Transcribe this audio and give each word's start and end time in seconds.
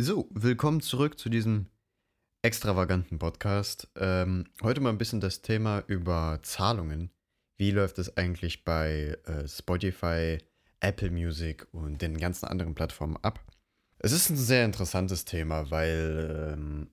So, 0.00 0.28
willkommen 0.30 0.80
zurück 0.80 1.18
zu 1.18 1.28
diesem 1.28 1.66
extravaganten 2.42 3.18
Podcast. 3.18 3.88
Ähm, 3.96 4.44
heute 4.62 4.80
mal 4.80 4.90
ein 4.90 4.98
bisschen 4.98 5.20
das 5.20 5.42
Thema 5.42 5.82
über 5.88 6.38
Zahlungen. 6.44 7.10
Wie 7.56 7.72
läuft 7.72 7.98
es 7.98 8.16
eigentlich 8.16 8.62
bei 8.62 9.18
äh, 9.24 9.48
Spotify, 9.48 10.38
Apple 10.78 11.10
Music 11.10 11.66
und 11.72 12.00
den 12.00 12.16
ganzen 12.16 12.46
anderen 12.46 12.76
Plattformen 12.76 13.16
ab? 13.22 13.44
Es 13.98 14.12
ist 14.12 14.30
ein 14.30 14.36
sehr 14.36 14.64
interessantes 14.64 15.24
Thema, 15.24 15.72
weil 15.72 16.52
ähm, 16.52 16.90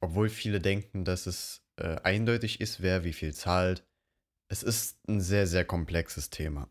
obwohl 0.00 0.30
viele 0.30 0.60
denken, 0.60 1.04
dass 1.04 1.26
es 1.26 1.60
äh, 1.76 1.96
eindeutig 2.04 2.62
ist, 2.62 2.80
wer 2.80 3.04
wie 3.04 3.12
viel 3.12 3.34
zahlt, 3.34 3.84
es 4.48 4.62
ist 4.62 4.98
ein 5.10 5.20
sehr, 5.20 5.46
sehr 5.46 5.66
komplexes 5.66 6.30
Thema. 6.30 6.70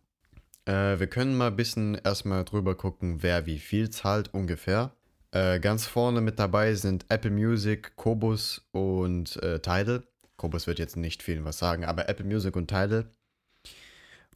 Äh, 0.65 0.97
wir 0.97 1.07
können 1.07 1.37
mal 1.37 1.49
ein 1.49 1.55
bisschen 1.55 1.93
erstmal 1.93 2.43
drüber 2.43 2.73
gucken, 2.73 3.21
wer 3.21 3.45
wie 3.45 3.59
viel 3.59 3.91
zahlt 3.91 4.33
ungefähr. 4.33 4.95
Äh, 5.33 5.59
ganz 5.59 5.87
vorne 5.87 6.21
mit 6.21 6.37
dabei 6.37 6.75
sind 6.75 7.07
Apple 7.09 7.31
Music, 7.31 7.95
Kobus 7.95 8.61
und 8.71 9.41
äh, 9.41 9.59
Tidal. 9.59 10.03
Kobus 10.37 10.67
wird 10.67 10.77
jetzt 10.77 10.95
nicht 10.95 11.23
vielen 11.23 11.43
was 11.43 11.57
sagen, 11.57 11.85
aber 11.85 12.07
Apple 12.07 12.25
Music 12.25 12.55
und 12.55 12.67
Tidal. 12.67 13.09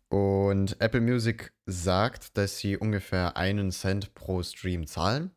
Und 0.10 0.82
Apple 0.82 1.02
Music 1.02 1.54
sagt, 1.68 2.36
dass 2.36 2.58
sie 2.58 2.78
ungefähr 2.78 3.38
einen 3.38 3.72
Cent 3.72 4.16
pro 4.16 4.42
Stream 4.42 4.88
zahlen. 4.88 5.30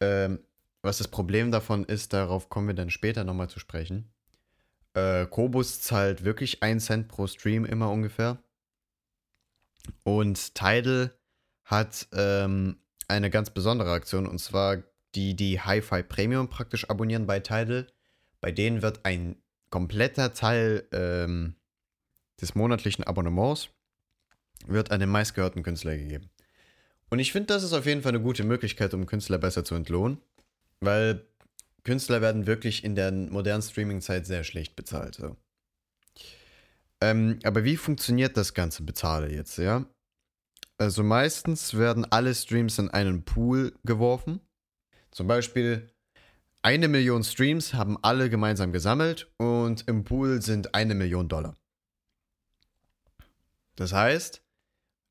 Ähm, 0.00 0.40
was 0.82 0.98
das 0.98 1.08
Problem 1.08 1.50
davon 1.52 1.84
ist, 1.84 2.12
darauf 2.12 2.50
kommen 2.50 2.68
wir 2.68 2.74
dann 2.74 2.90
später 2.90 3.24
nochmal 3.24 3.48
zu 3.48 3.60
sprechen. 3.60 4.12
Äh, 4.92 5.24
Kobus 5.24 5.80
zahlt 5.80 6.24
wirklich 6.24 6.62
einen 6.62 6.80
Cent 6.80 7.08
pro 7.08 7.26
Stream 7.26 7.64
immer 7.64 7.90
ungefähr. 7.90 8.42
Und 10.02 10.54
Tidal 10.54 11.12
hat 11.64 12.08
ähm, 12.12 12.76
eine 13.08 13.30
ganz 13.30 13.48
besondere 13.48 13.92
Aktion 13.92 14.26
und 14.26 14.38
zwar 14.38 14.82
die 15.14 15.34
die 15.34 15.60
Hi-Fi 15.60 16.02
Premium 16.02 16.48
praktisch 16.48 16.88
abonnieren 16.88 17.26
bei 17.26 17.40
Tidal, 17.40 17.86
bei 18.40 18.52
denen 18.52 18.82
wird 18.82 19.04
ein 19.04 19.36
kompletter 19.70 20.32
Teil 20.34 20.86
ähm, 20.92 21.54
des 22.40 22.54
monatlichen 22.54 23.04
Abonnements 23.04 23.68
wird 24.66 24.90
an 24.90 25.00
den 25.00 25.08
meistgehörten 25.08 25.62
Künstler 25.62 25.96
gegeben. 25.96 26.30
Und 27.10 27.20
ich 27.20 27.32
finde, 27.32 27.46
das 27.46 27.62
ist 27.62 27.72
auf 27.72 27.86
jeden 27.86 28.02
Fall 28.02 28.12
eine 28.12 28.20
gute 28.20 28.44
Möglichkeit, 28.44 28.92
um 28.92 29.06
Künstler 29.06 29.38
besser 29.38 29.64
zu 29.64 29.74
entlohnen, 29.74 30.18
weil 30.80 31.26
Künstler 31.84 32.20
werden 32.20 32.46
wirklich 32.46 32.84
in 32.84 32.94
der 32.94 33.10
modernen 33.12 33.62
Streaming-Zeit 33.62 34.26
sehr 34.26 34.44
schlecht 34.44 34.76
bezahlt. 34.76 35.14
So. 35.14 35.36
Ähm, 37.00 37.38
aber 37.44 37.64
wie 37.64 37.76
funktioniert 37.76 38.36
das 38.36 38.52
ganze 38.52 38.82
Bezahle 38.82 39.32
jetzt, 39.32 39.56
ja? 39.58 39.86
Also 40.76 41.02
meistens 41.02 41.74
werden 41.76 42.04
alle 42.04 42.34
Streams 42.34 42.78
in 42.78 42.90
einen 42.90 43.24
Pool 43.24 43.74
geworfen 43.84 44.40
zum 45.10 45.26
Beispiel, 45.26 45.90
eine 46.62 46.88
Million 46.88 47.22
Streams 47.22 47.74
haben 47.74 47.96
alle 48.02 48.30
gemeinsam 48.30 48.72
gesammelt 48.72 49.30
und 49.36 49.86
im 49.88 50.04
Pool 50.04 50.42
sind 50.42 50.74
eine 50.74 50.94
Million 50.94 51.28
Dollar. 51.28 51.54
Das 53.76 53.92
heißt, 53.92 54.42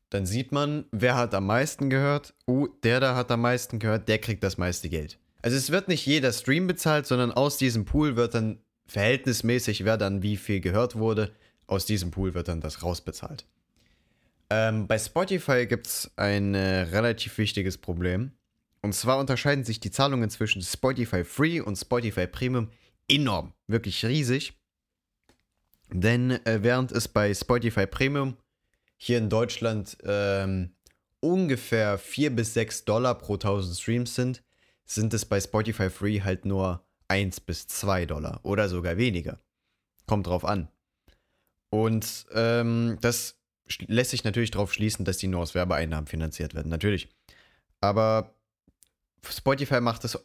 dann 0.10 0.26
sieht 0.26 0.52
man, 0.52 0.86
wer 0.92 1.16
hat 1.16 1.34
am 1.34 1.46
meisten 1.46 1.90
gehört. 1.90 2.34
Oh, 2.46 2.68
der 2.84 3.00
da 3.00 3.16
hat 3.16 3.32
am 3.32 3.42
meisten 3.42 3.80
gehört, 3.80 4.08
der 4.08 4.20
kriegt 4.20 4.44
das 4.44 4.58
meiste 4.58 4.90
Geld. 4.90 5.20
Also 5.42 5.56
es 5.56 5.72
wird 5.72 5.88
nicht 5.88 6.06
jeder 6.06 6.34
Stream 6.34 6.68
bezahlt, 6.68 7.06
sondern 7.06 7.32
aus 7.32 7.58
diesem 7.58 7.86
Pool 7.86 8.16
wird 8.16 8.34
dann 8.34 8.60
verhältnismäßig, 8.88 9.86
wer 9.86 9.98
dann 9.98 10.22
wie 10.22 10.38
viel 10.38 10.60
gehört 10.60 10.96
wurde, 10.96 11.32
aus 11.68 11.86
diesem 11.86 12.12
Pool 12.12 12.34
wird 12.34 12.48
dann 12.48 12.62
das 12.62 12.84
rausbezahlt. 12.84 13.46
Ähm, 14.50 14.88
bei 14.88 14.98
Spotify 14.98 15.66
gibt 15.68 15.88
es 15.88 16.12
ein 16.16 16.56
äh, 16.56 16.84
relativ 16.84 17.38
wichtiges 17.38 17.78
Problem. 17.78 18.32
Und 18.88 18.94
zwar 18.94 19.18
unterscheiden 19.20 19.66
sich 19.66 19.82
die 19.82 19.92
Zahlungen 19.92 20.30
zwischen 20.30 20.62
Spotify 20.62 21.26
Free 21.26 21.60
und 21.60 21.76
Spotify 21.76 22.26
Premium 22.26 22.70
enorm, 23.10 23.52
wirklich 23.68 24.06
riesig. 24.06 24.54
Denn 25.92 26.32
äh, 26.46 26.60
während 26.64 26.94
es 26.94 27.10
bei 27.10 27.34
Spotify 27.34 27.86
Premium 27.86 28.38
hier 28.96 29.18
in 29.18 29.30
Deutschland 29.30 29.98
ähm, 30.06 30.74
ungefähr 31.20 31.98
4 31.98 32.34
bis 32.34 32.54
6 32.54 32.86
Dollar 32.86 33.18
pro 33.18 33.34
1000 33.34 33.78
Streams 33.78 34.16
sind, 34.16 34.42
sind 34.86 35.14
es 35.14 35.26
bei 35.26 35.42
Spotify 35.42 35.90
Free 35.90 36.22
halt 36.22 36.46
nur 36.46 36.82
1 37.10 37.42
bis 37.42 37.68
2 37.68 38.06
Dollar 38.06 38.40
oder 38.44 38.70
sogar 38.70 38.96
weniger. 38.96 39.42
Kommt 40.06 40.28
drauf 40.28 40.46
an. 40.46 40.70
Und 41.72 42.26
ähm, 42.32 42.98
das 43.02 43.38
lässt 43.88 44.12
sich 44.12 44.24
natürlich 44.24 44.52
darauf 44.52 44.72
schließen, 44.72 45.04
dass 45.04 45.18
die 45.18 45.28
nur 45.28 45.42
aus 45.42 45.56
Werbeeinnahmen 45.56 46.08
finanziert 46.08 46.56
werden. 46.56 46.70
Natürlich. 46.70 47.10
Aber 47.82 48.37
Spotify 49.32 49.82
macht 49.82 50.04
es 50.06 50.18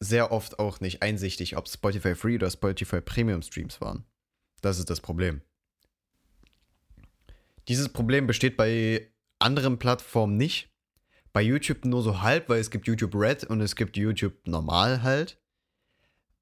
sehr 0.00 0.30
oft 0.30 0.58
auch 0.58 0.80
nicht 0.80 1.02
einsichtig, 1.02 1.56
ob 1.56 1.68
Spotify 1.68 2.14
Free 2.14 2.36
oder 2.36 2.50
Spotify 2.50 3.00
Premium 3.00 3.42
Streams 3.42 3.80
waren. 3.80 4.04
Das 4.60 4.78
ist 4.78 4.90
das 4.90 5.00
Problem. 5.00 5.40
Dieses 7.68 7.88
Problem 7.88 8.26
besteht 8.26 8.56
bei 8.56 9.10
anderen 9.38 9.78
Plattformen 9.78 10.36
nicht. 10.36 10.70
Bei 11.32 11.42
YouTube 11.42 11.84
nur 11.84 12.02
so 12.02 12.22
halb, 12.22 12.48
weil 12.48 12.60
es 12.60 12.70
gibt 12.70 12.86
YouTube 12.86 13.14
Red 13.14 13.44
und 13.44 13.60
es 13.60 13.76
gibt 13.76 13.96
YouTube 13.96 14.34
normal 14.46 15.02
halt. 15.02 15.38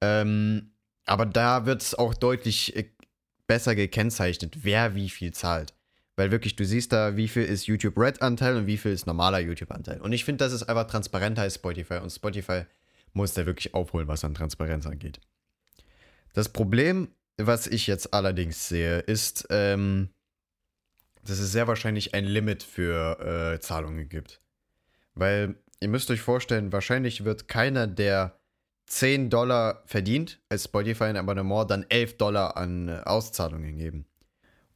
Ähm, 0.01 0.73
aber 1.05 1.27
da 1.27 1.67
wird 1.67 1.83
es 1.83 1.95
auch 1.95 2.15
deutlich 2.15 2.77
äh, 2.77 2.91
besser 3.47 3.75
gekennzeichnet, 3.75 4.65
wer 4.65 4.95
wie 4.95 5.09
viel 5.09 5.33
zahlt. 5.33 5.75
Weil 6.17 6.31
wirklich, 6.31 6.57
du 6.57 6.65
siehst 6.65 6.93
da, 6.93 7.17
wie 7.17 7.29
viel 7.29 7.45
ist 7.45 7.67
YouTube 7.67 7.99
Red-Anteil 7.99 8.57
und 8.57 8.67
wie 8.67 8.79
viel 8.79 8.93
ist 8.93 9.07
normaler 9.07 9.39
YouTube-Anteil. 9.39 10.01
Und 10.01 10.13
ich 10.13 10.25
finde, 10.25 10.45
das 10.45 10.53
ist 10.53 10.63
einfach 10.63 10.87
transparenter 10.87 11.43
als 11.43 11.57
Spotify. 11.57 11.99
Und 11.99 12.11
Spotify 12.11 12.63
muss 13.13 13.35
da 13.35 13.45
wirklich 13.45 13.75
aufholen, 13.75 14.09
was 14.09 14.25
an 14.25 14.35
Transparenz 14.35 14.87
angeht. 14.87 15.21
Das 16.33 16.49
Problem, 16.49 17.09
was 17.37 17.67
ich 17.67 17.87
jetzt 17.87 18.15
allerdings 18.15 18.69
sehe, 18.69 19.01
ist, 19.01 19.47
ähm, 19.51 20.09
dass 21.23 21.39
es 21.39 21.53
sehr 21.53 21.67
wahrscheinlich 21.69 22.15
ein 22.15 22.25
Limit 22.25 22.63
für 22.63 23.55
äh, 23.55 23.61
Zahlungen 23.61 24.09
gibt. 24.09 24.41
Weil 25.15 25.57
ihr 25.81 25.89
müsst 25.89 26.11
euch 26.11 26.21
vorstellen, 26.21 26.73
wahrscheinlich 26.73 27.25
wird 27.25 27.49
keiner, 27.49 27.87
der 27.87 28.39
10 28.87 29.31
Dollar 29.31 29.83
verdient 29.87 30.41
als 30.49 30.65
Spotify 30.65 31.05
ein 31.05 31.17
Abonnement, 31.17 31.71
dann 31.71 31.85
11 31.89 32.17
Dollar 32.17 32.57
an 32.57 32.89
äh, 32.89 33.01
Auszahlungen 33.05 33.77
geben. 33.77 34.07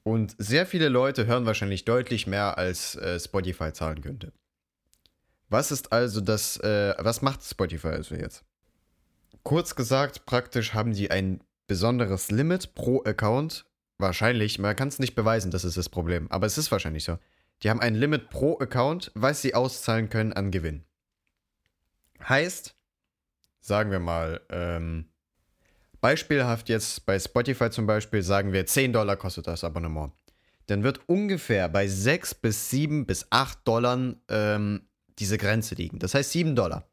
Und 0.03 0.35
sehr 0.39 0.67
viele 0.67 0.89
Leute 0.89 1.27
hören 1.27 1.47
wahrscheinlich 1.47 1.85
deutlich 1.85 2.27
mehr, 2.27 2.57
als 2.59 2.97
äh, 2.97 3.21
Spotify 3.21 3.73
zahlen 3.73 4.01
könnte. 4.01 4.33
Was 5.49 5.73
ist 5.73 5.93
also 5.93 6.21
das, 6.21 6.57
äh, 6.59 6.95
was 6.99 7.23
macht 7.23 7.43
Spotify 7.45 7.89
also 7.89 8.15
jetzt? 8.15 8.45
Kurz 9.43 9.75
gesagt, 9.75 10.27
praktisch 10.27 10.75
haben 10.75 10.93
die 10.93 11.11
ein 11.11 11.43
besonderes 11.67 12.31
Limit 12.31 12.75
pro 12.75 13.03
Account. 13.05 13.67
Wahrscheinlich, 13.99 14.59
man 14.59 14.77
kann 14.77 14.89
es 14.89 14.99
nicht 14.99 15.15
beweisen, 15.15 15.51
das 15.51 15.65
ist 15.65 15.77
das 15.77 15.89
Problem, 15.89 16.31
aber 16.31 16.47
es 16.47 16.57
ist 16.57 16.73
wahrscheinlich 16.73 17.05
so. 17.05 17.19
Die 17.63 17.69
haben 17.69 17.81
ein 17.81 17.95
Limit 17.95 18.31
pro 18.31 18.59
Account, 18.59 19.13
was 19.15 19.43
sie 19.43 19.55
auszahlen 19.55 20.09
können 20.09 20.33
an 20.33 20.51
Gewinn. 20.51 20.85
Heißt, 22.27 22.75
sagen 23.61 23.91
wir 23.91 24.01
mal, 24.01 24.41
ähm, 24.49 25.10
Beispielhaft 26.01 26.69
jetzt 26.69 27.05
bei 27.07 27.19
Spotify 27.19 27.71
zum 27.71 27.87
Beispiel 27.87 28.23
sagen 28.23 28.53
wir 28.53 28.67
10 28.67 28.93
Dollar 28.93 29.17
kostet 29.17 29.47
das 29.47 29.65
Abonnement. 29.65 30.13
Dann 30.67 30.83
wird 30.83 31.01
ungefähr 31.09 31.69
bei 31.69 31.89
6 31.89 32.35
bis 32.37 32.71
7 32.71 33.07
bis 33.07 33.27
8 33.31 33.67
Dollar 33.67 34.15
ähm, 34.29 34.83
diese 35.19 35.37
Grenze 35.37 35.75
liegen. 35.75 35.99
Das 35.99 36.15
heißt 36.15 36.33
7 36.33 36.55
Dollar. 36.55 36.89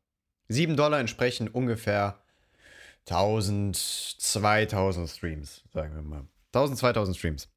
7 0.50 0.76
Dollar 0.76 1.00
entsprechen 1.00 1.48
ungefähr 1.48 2.20
1000, 3.10 3.76
2000 3.76 5.10
Streams, 5.10 5.64
sagen 5.74 5.96
wir 5.96 6.02
mal. 6.02 6.28
1000, 6.54 6.80
2000 6.80 7.18
Streams. 7.18 7.50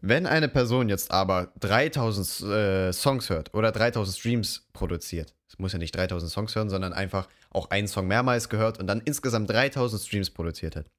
Wenn 0.00 0.26
eine 0.26 0.48
Person 0.48 0.88
jetzt 0.88 1.10
aber 1.10 1.52
3000 1.60 2.50
äh, 2.50 2.92
Songs 2.92 3.30
hört 3.30 3.54
oder 3.54 3.72
3000 3.72 4.16
Streams 4.16 4.68
produziert, 4.72 5.34
es 5.48 5.58
muss 5.58 5.72
ja 5.72 5.78
nicht 5.78 5.96
3000 5.96 6.30
Songs 6.30 6.54
hören, 6.54 6.68
sondern 6.68 6.92
einfach 6.92 7.28
auch 7.50 7.70
einen 7.70 7.88
Song 7.88 8.06
mehrmals 8.08 8.48
gehört 8.48 8.78
und 8.78 8.86
dann 8.86 9.00
insgesamt 9.00 9.50
3000 9.50 10.02
Streams 10.02 10.30
produziert 10.30 10.76
hat, 10.76 10.90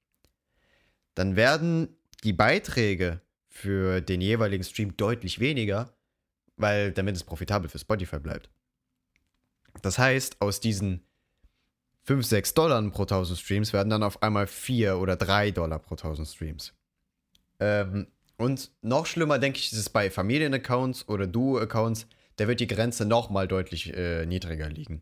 dann 1.14 1.36
werden 1.36 1.90
die 2.24 2.34
Beiträge 2.34 3.22
für 3.48 4.02
den 4.02 4.22
jeweiligen 4.22 4.64
Stream 4.64 4.98
deutlich 4.98 5.40
weniger, 5.40 5.94
weil 6.58 6.92
damit 6.92 7.16
es 7.16 7.24
profitabel 7.24 7.70
für 7.70 7.80
Spotify 7.80 8.20
bleibt. 8.20 8.50
Das 9.82 9.98
heißt, 9.98 10.42
aus 10.42 10.60
diesen 10.60 11.06
5, 12.04 12.26
6 12.26 12.54
Dollar 12.54 12.82
pro 12.92 13.04
1000 13.04 13.40
Streams 13.40 13.74
werden 13.74 13.90
dann 13.90 14.04
auf 14.04 14.22
einmal 14.22 14.48
4 14.48 14.98
oder 14.98 15.16
3 15.16 15.52
Dollar 15.52 15.80
pro 15.80 15.96
1000 15.96 16.28
Streams. 16.28 16.74
Ähm, 17.60 18.08
und 18.38 18.72
noch 18.82 19.06
schlimmer, 19.06 19.40
denke 19.40 19.60
ich, 19.60 19.72
ist 19.72 19.80
es 19.80 19.90
bei 19.90 20.10
Familienaccounts 20.10 21.08
oder 21.08 21.28
Duo-Accounts, 21.28 22.08
da 22.38 22.48
wird 22.48 22.60
die 22.60 22.68
Grenze 22.68 23.06
nochmal 23.06 23.48
deutlich 23.48 23.96
äh, 23.96 24.26
niedriger 24.26 24.70
liegen. 24.70 25.02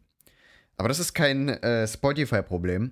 Aber 0.78 0.88
das 0.88 1.00
ist 1.00 1.14
kein 1.14 1.50
äh, 1.50 1.88
Spotify-Problem. 1.88 2.92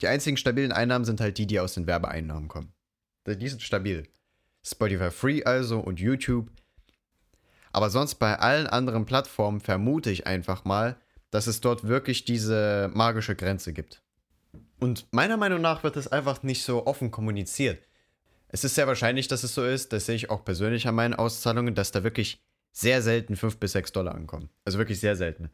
Die 0.00 0.08
einzigen 0.08 0.36
stabilen 0.36 0.72
Einnahmen 0.72 1.04
sind 1.04 1.20
halt 1.20 1.38
die, 1.38 1.46
die 1.46 1.60
aus 1.60 1.74
den 1.74 1.86
Werbeeinnahmen 1.86 2.48
kommen. 2.48 2.72
Die 3.26 3.48
sind 3.48 3.62
stabil. 3.62 4.08
Spotify 4.64 5.10
Free 5.10 5.44
also 5.44 5.80
und 5.80 6.00
YouTube. 6.00 6.50
Aber 7.72 7.90
sonst 7.90 8.16
bei 8.16 8.38
allen 8.38 8.66
anderen 8.66 9.06
Plattformen 9.06 9.60
vermute 9.60 10.10
ich 10.10 10.26
einfach 10.26 10.64
mal, 10.64 10.96
dass 11.30 11.46
es 11.46 11.60
dort 11.60 11.86
wirklich 11.86 12.24
diese 12.24 12.90
magische 12.92 13.34
Grenze 13.34 13.72
gibt. 13.72 14.02
Und 14.78 15.06
meiner 15.12 15.36
Meinung 15.36 15.60
nach 15.60 15.82
wird 15.82 15.96
es 15.96 16.08
einfach 16.08 16.42
nicht 16.42 16.64
so 16.64 16.86
offen 16.86 17.10
kommuniziert. 17.10 17.86
Es 18.52 18.64
ist 18.64 18.74
sehr 18.74 18.86
wahrscheinlich, 18.86 19.28
dass 19.28 19.44
es 19.44 19.54
so 19.54 19.64
ist, 19.64 19.92
das 19.92 20.06
sehe 20.06 20.14
ich 20.14 20.30
auch 20.30 20.44
persönlich 20.44 20.86
an 20.86 20.94
meinen 20.94 21.14
Auszahlungen, 21.14 21.74
dass 21.74 21.90
da 21.90 22.04
wirklich 22.04 22.42
sehr 22.70 23.02
selten 23.02 23.34
5 23.34 23.56
bis 23.56 23.72
6 23.72 23.92
Dollar 23.92 24.14
ankommen. 24.14 24.50
Also 24.64 24.78
wirklich 24.78 25.00
sehr 25.00 25.16
selten. 25.16 25.50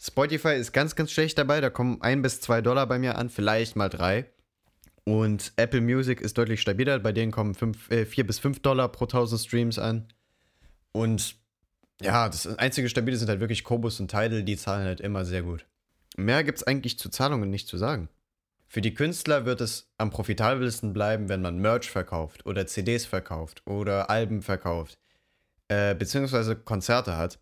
Spotify 0.00 0.54
ist 0.54 0.72
ganz, 0.72 0.94
ganz 0.94 1.10
schlecht 1.10 1.38
dabei, 1.38 1.60
da 1.60 1.70
kommen 1.70 2.02
1 2.02 2.22
bis 2.22 2.40
2 2.42 2.60
Dollar 2.60 2.86
bei 2.86 2.98
mir 2.98 3.16
an, 3.16 3.30
vielleicht 3.30 3.76
mal 3.76 3.88
3. 3.88 4.26
Und 5.04 5.52
Apple 5.56 5.80
Music 5.80 6.20
ist 6.20 6.36
deutlich 6.36 6.60
stabiler, 6.60 6.98
bei 6.98 7.12
denen 7.12 7.32
kommen 7.32 7.54
5, 7.54 7.90
äh, 7.90 8.04
4 8.04 8.26
bis 8.26 8.38
5 8.38 8.60
Dollar 8.60 8.88
pro 8.88 9.06
1000 9.06 9.40
Streams 9.40 9.78
an. 9.78 10.08
Und 10.92 11.36
ja, 12.02 12.28
das 12.28 12.46
einzige 12.58 12.88
Stabile 12.90 13.16
sind 13.16 13.28
halt 13.28 13.40
wirklich 13.40 13.64
Kobus 13.64 14.00
und 14.00 14.10
Tidal, 14.10 14.42
die 14.42 14.56
zahlen 14.56 14.84
halt 14.86 15.00
immer 15.00 15.24
sehr 15.24 15.42
gut. 15.42 15.66
Mehr 16.16 16.44
gibt 16.44 16.58
es 16.58 16.66
eigentlich 16.66 16.98
zu 16.98 17.08
Zahlungen 17.08 17.50
nicht 17.50 17.68
zu 17.68 17.78
sagen. 17.78 18.08
Für 18.74 18.80
die 18.80 18.92
Künstler 18.92 19.44
wird 19.46 19.60
es 19.60 19.88
am 19.98 20.10
profitabelsten 20.10 20.92
bleiben, 20.92 21.28
wenn 21.28 21.40
man 21.40 21.58
Merch 21.60 21.88
verkauft 21.88 22.44
oder 22.44 22.66
CDs 22.66 23.06
verkauft 23.06 23.62
oder 23.66 24.10
Alben 24.10 24.42
verkauft, 24.42 24.98
äh, 25.68 25.94
beziehungsweise 25.94 26.56
Konzerte 26.56 27.16
hat. 27.16 27.38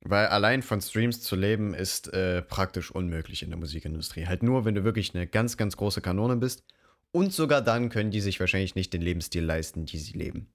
Weil 0.00 0.26
allein 0.26 0.60
von 0.60 0.80
Streams 0.80 1.20
zu 1.20 1.36
leben 1.36 1.72
ist 1.72 2.12
äh, 2.12 2.42
praktisch 2.42 2.90
unmöglich 2.90 3.44
in 3.44 3.50
der 3.50 3.60
Musikindustrie. 3.60 4.26
Halt 4.26 4.42
nur, 4.42 4.64
wenn 4.64 4.74
du 4.74 4.82
wirklich 4.82 5.14
eine 5.14 5.28
ganz, 5.28 5.56
ganz 5.56 5.76
große 5.76 6.00
Kanone 6.00 6.34
bist. 6.34 6.64
Und 7.12 7.32
sogar 7.32 7.62
dann 7.62 7.88
können 7.88 8.10
die 8.10 8.20
sich 8.20 8.40
wahrscheinlich 8.40 8.74
nicht 8.74 8.92
den 8.92 9.02
Lebensstil 9.02 9.44
leisten, 9.44 9.86
die 9.86 9.98
sie 9.98 10.18
leben. 10.18 10.52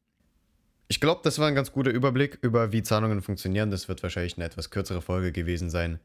Ich 0.90 1.00
glaube, 1.00 1.22
das 1.24 1.40
war 1.40 1.48
ein 1.48 1.56
ganz 1.56 1.72
guter 1.72 1.92
Überblick 1.92 2.38
über, 2.42 2.74
wie 2.74 2.84
Zahlungen 2.84 3.22
funktionieren. 3.22 3.72
Das 3.72 3.88
wird 3.88 4.04
wahrscheinlich 4.04 4.36
eine 4.36 4.44
etwas 4.44 4.72
kürzere 4.72 5.02
Folge 5.02 5.32
gewesen 5.32 5.70
sein. 5.70 6.02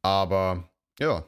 Aber 0.00 0.70
ja. 0.98 1.26